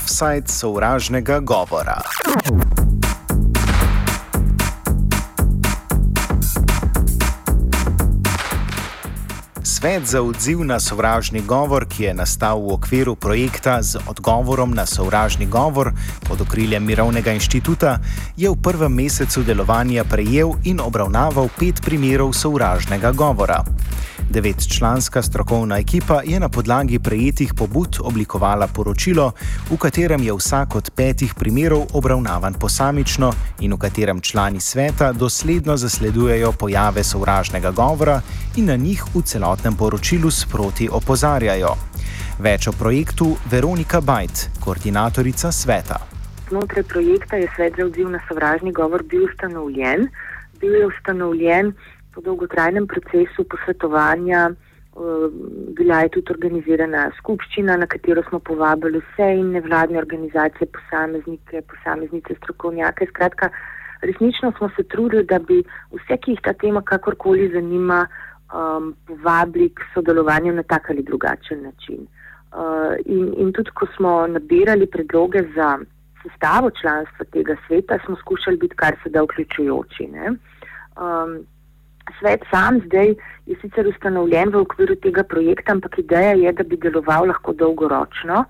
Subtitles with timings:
[0.00, 2.00] offside sovražnega govora.
[9.62, 14.86] Svet za odziv na sovražni govor, ki je nastal v okviru projekta z odgovorom na
[14.86, 15.92] sovražni govor
[16.28, 17.98] pod okriljem Mirovnega inštituta,
[18.36, 23.64] je v prvem mesecu delovanja prejel in obravnaval pet primerov sovražnega govora.
[24.30, 29.32] Devetčlanska strokovna ekipa je na podlagi prejetih pobud oblikovala poročilo,
[29.70, 35.76] v katerem je vsak od petih primerov obravnavan posamično in v katerem člani sveta dosledno
[35.76, 38.20] zasledujejo pojave sovražnega govora
[38.56, 41.74] in na njih v celotnem poročilu sproti opozarjajo.
[42.38, 45.98] Več o projektu Veronika Bajt, koordinatorica sveta.
[46.48, 50.06] Znotraj projekta je svet za odziv na sovražni govor bil ustanovljen.
[50.60, 51.74] Bil je ustanovljen
[52.14, 55.28] po dolgotrajnem procesu posvetovanja eh,
[55.78, 62.34] bila je tudi organizirana skupščina, na katero smo povabili vse in nevladne organizacije, posameznike, posameznice,
[62.42, 63.06] strokovnjake.
[63.12, 63.50] Skratka,
[64.02, 65.62] resnično smo se trudili, da bi
[65.94, 68.06] vse, ki jih ta tema kakorkoli zanima,
[68.52, 72.06] um, povabili k sodelovanju na tak ali drugačen način.
[72.50, 75.78] Uh, in, in tudi, ko smo nabirali predloge za
[76.22, 80.08] sestavo članstva tega sveta, smo skušali biti kar se da vključujoči.
[80.10, 81.46] Um,
[82.18, 83.14] Svet sam zdaj
[83.46, 88.44] je sicer ustanovljen v okviru tega projekta, ampak ideja je, da bi deloval lahko dolgoročno,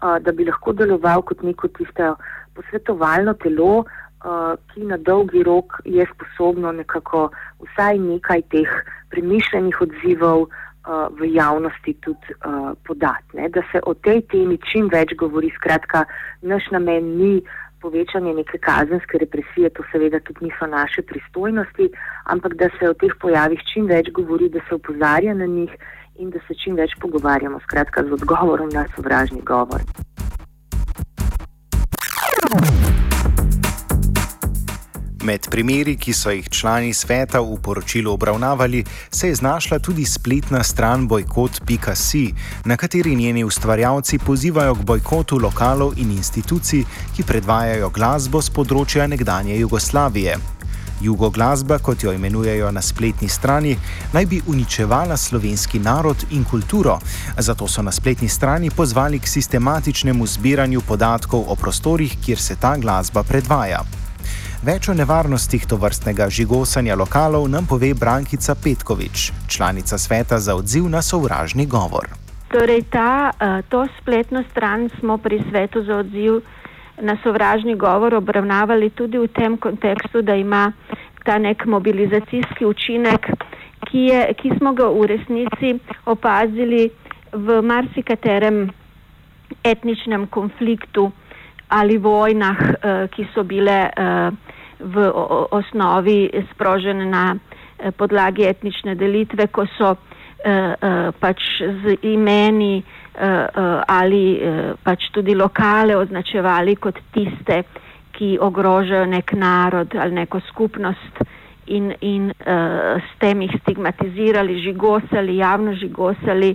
[0.00, 2.14] da bi lahko deloval kot neko tisto
[2.54, 3.84] posvetovalno telo,
[4.72, 7.28] ki na dolgi rok je sposobno nekako
[7.60, 8.70] vsaj nekaj teh
[9.12, 10.46] premišljenih odzivov
[11.18, 12.36] v javnosti tudi
[12.84, 13.36] podati.
[13.36, 13.48] Ne?
[13.48, 16.04] Da se o tej temi čim več govori, skratka,
[16.42, 17.34] naš namen ni
[17.84, 21.90] povečanje neke kazenske represije, to seveda tudi niso naše pristojnosti,
[22.34, 25.72] ampak da se o teh pojavih čim več govori, da se opozarja na njih
[26.16, 29.84] in da se čim več pogovarjamo, skratka, z odgovorom na sovražni govor.
[35.24, 40.62] Med primeri, ki so jih člani sveta v poročilu obravnavali, se je znašla tudi spletna
[40.62, 42.32] stran bojkot.si,
[42.64, 46.84] na kateri njeni ustvarjalci pozivajo k bojkotu lokalov in institucij,
[47.16, 50.36] ki predvajajo glasbo z področja nekdanje Jugoslavije.
[51.00, 53.78] Jugo glasba, kot jo imenujejo na spletni strani,
[54.12, 57.00] naj bi uničevala slovenski narod in kulturo,
[57.38, 62.76] zato so na spletni strani pozvali k sistematičnemu zbiranju podatkov o prostorih, kjer se ta
[62.76, 64.03] glasba predvaja.
[64.64, 71.02] Več o nevarnostih tovrstnega žigosanja lokalov nam pove Brankica Petkovič, članica sveta za odziv na
[71.04, 72.08] sovražni govor.
[72.48, 76.40] Torej, ta, eh, to spletno stran smo pri svetu za odziv
[76.96, 80.72] na sovražni govor obravnavali tudi v tem kontekstu, da ima
[81.24, 83.20] ta nek mobilizacijski učinek,
[83.84, 85.74] ki, je, ki smo ga v resnici
[86.06, 86.88] opazili
[87.32, 88.70] v marsikaterem
[89.64, 91.12] etničnem konfliktu
[91.68, 94.53] ali vojnah, eh, ki so bile eh,
[94.84, 95.10] v
[95.50, 99.96] osnovi sprožene na eh, podlagi etnične delitve, ko so
[100.44, 102.82] pač z imeni
[103.88, 104.36] ali
[104.84, 107.62] pač tudi lokale označevali kot tiste,
[108.12, 111.22] ki ogrožajo nek narod ali neko skupnost
[111.72, 116.52] in, in s tem jih stigmatizirali, žigosali, javno žigosali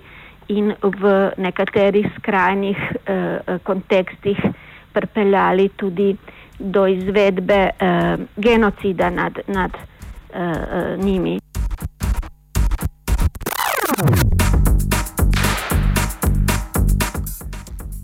[0.53, 2.77] in v nekaterih skrajnih
[3.65, 4.37] kontekstih
[4.93, 6.15] pripeljali tudi
[6.59, 11.39] do izvedbe uh, genocida nad, nad uh, uh, njimi.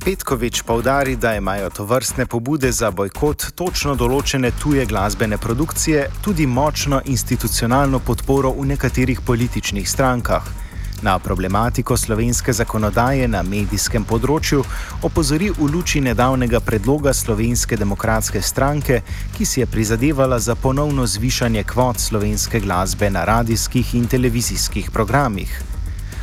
[0.06, 6.46] Petkovič povdari, da imajo to vrstne pobude za bojkot točno določene tuje glasbene produkcije tudi
[6.46, 10.65] močno institucionalno podporo v nekaterih političnih strankah.
[11.02, 14.62] Na problematiko slovenske zakonodaje na medijskem področju
[15.04, 19.02] opozori v luči nedavnega predloga Slovenske demokratske stranke,
[19.36, 25.52] ki si je prizadevala za ponovno zvišanje kvot slovenske glasbe na radijskih in televizijskih programih.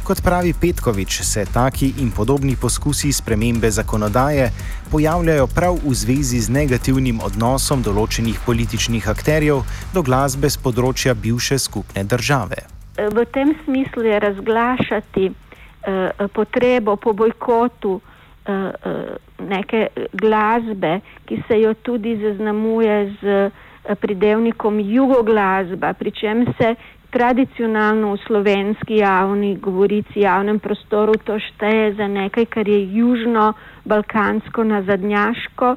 [0.02, 4.50] Kot pravi Petkovič, se taki in podobni poskusi spremembe zakonodaje
[4.90, 9.62] pojavljajo prav v zvezi z negativnim odnosom določenih političnih akterjev
[9.94, 17.12] do glasbe z področja bivše skupne države v tem smislu je razglašati uh, potrebo po
[17.12, 18.00] bojkotu uh,
[18.48, 26.74] uh, neke glasbe, ki se jo tudi zaznamuje z uh, pridevnikom jugoglasba, pri čem se
[27.10, 35.76] tradicionalno v slovenski javni govorici, javnem prostoru to šteje za nekaj, kar je južno-balkansko nazadnjaško,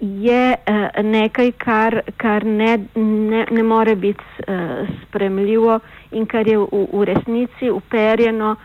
[0.00, 6.58] je uh, nekaj, kar, kar ne, ne, ne more biti uh, spremljivo in kar je
[6.58, 8.56] v, v resnici uperjeno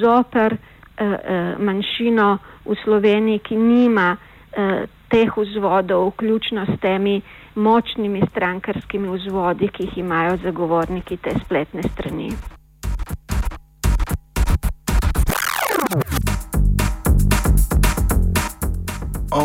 [0.00, 0.58] zoper uh,
[1.00, 1.16] uh,
[1.58, 7.20] manjšino v Sloveniji, ki nima uh, teh vzvodov, vključno s temi
[7.54, 12.32] močnimi strankarskimi vzvodi, ki jih imajo zagovorniki te spletne strani.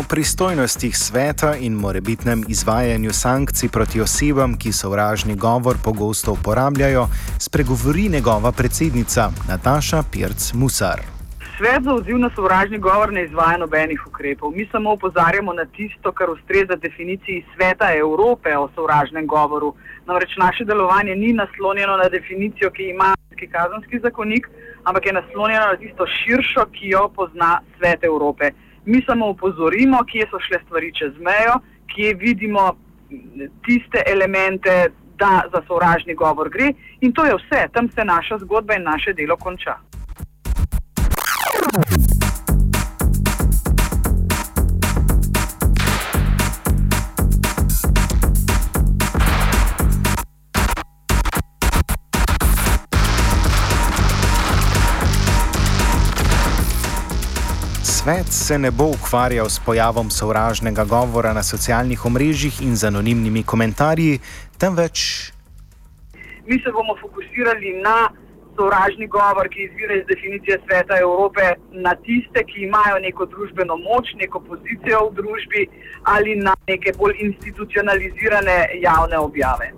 [0.00, 7.04] O pristojnostih sveta in morebitnem izvajanju sankcij proti osebam, ki sovražni govor pogosto uporabljajo,
[7.38, 11.00] spregovori njegova predsednica Nataša Pirc Musar.
[11.56, 14.50] Svet za odziv na sovražni govor ne izvaja nobenih ukrepov.
[14.50, 19.74] Mi samo opozarjamo na tisto, kar ustreza definiciji sveta Evrope o sovražnem govoru.
[20.06, 23.14] Namreč naše delovanje ni naslonjeno na definicijo, ki ima
[23.52, 24.48] kazanski zakonik,
[24.84, 28.50] ampak je naslonjeno na tisto širšo, ki jo pozna svet Evrope.
[28.84, 32.72] Mi samo upozorimo, kje so šle stvari čez mejo, kje vidimo
[33.66, 34.90] tiste elemente,
[35.20, 39.12] da za sovražni govor gre in to je vse, tam se naša zgodba in naše
[39.12, 39.74] delo konča.
[58.10, 63.42] Svet se ne bo ukvarjal s pojavom sovražnega govora na socialnih omrežjih in z anonimnimi
[63.42, 64.18] komentarji,
[64.58, 65.30] temveč.
[66.46, 68.10] Mi se bomo fokusirali na
[68.56, 71.54] sovražni govor, ki izvira iz definicije sveta Evrope,
[71.86, 75.62] na tiste, ki imajo neko družbeno moč, neko pozicijo v družbi
[76.02, 78.58] ali na neke bolj institucionalizirane
[78.88, 79.70] javne objave.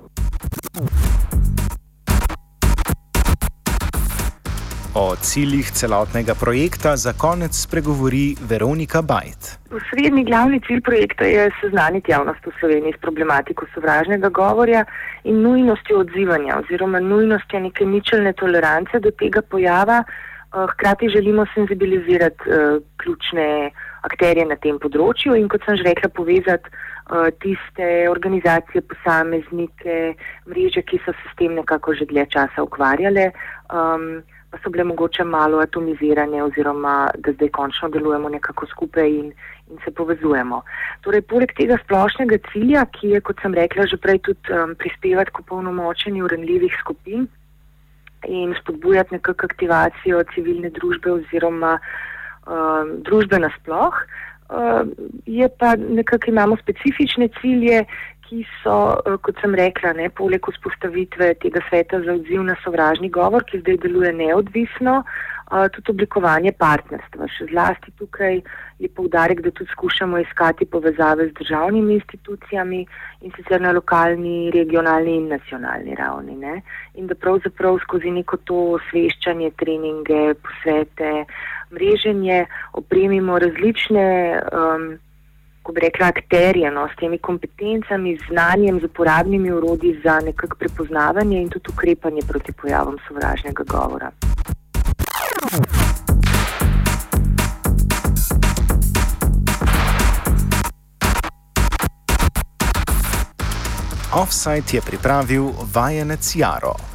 [4.95, 9.59] O ciljih celotnega projekta za konec spregovori Veronika Bajt.
[9.91, 14.85] Srednji glavni cilj projekta je seznaniti javnost v Sloveniji s problematiko sovražnega govorja
[15.25, 20.03] in nujnostjo odzivanja oziroma nujnostjo neke ničelne tolerance do tega pojava.
[20.05, 23.71] Eh, hkrati želimo senzibilizirati uh, ključne
[24.03, 29.97] akterje na tem področju in, kot sem že rekla, povezati uh, tiste organizacije, posameznike,
[30.53, 33.31] mreže, ki so se s tem nekako že dlje časa ukvarjale.
[33.73, 34.21] Um,
[34.61, 39.33] so bile mogoče malo atomizirane, oziroma da zdaj končno delujemo nekako skupaj in,
[39.71, 40.63] in se povezujemo.
[41.01, 45.33] Torej, poleg tega splošnega cilja, ki je, kot sem rekla, že prej tudi um, prispevati
[45.33, 47.29] k polnomočenju urenljivih skupin
[48.29, 51.79] in spodbujati nekako aktivacijo civilne družbe oziroma
[52.47, 53.97] um, družbe nasploh,
[54.53, 54.93] um,
[55.27, 57.85] je pa nekako imamo specifične cilje,
[58.33, 63.13] ki so, eh, kot sem rekla, ne, poleg vzpostavitve tega sveta za odziv na sovražni
[63.13, 67.29] govor, ki zdaj deluje neodvisno, eh, tudi oblikovanje partnerstva.
[67.37, 68.41] Še zlasti tukaj
[68.81, 72.81] je povdarek, da tudi skušamo iskati povezave z državnimi institucijami
[73.21, 76.37] in sicer na lokalni, regionalni in nacionalni ravni.
[76.37, 76.63] Ne.
[76.95, 81.25] In da pravzaprav skozi neko to osveščanje, treninge, posvete,
[81.71, 82.47] mreženje
[82.81, 84.09] opremimo različne.
[84.53, 84.93] Um,
[85.63, 91.43] ko bi rekla, akterje no, s temi kompetencami, znanjem, z uporabnimi urodji za nekakšno prepoznavanje
[91.43, 94.11] in tudi ukrepanje proti pojavom sovražnega govora.
[104.13, 106.92] Offside je pripravil vajenec Jaro.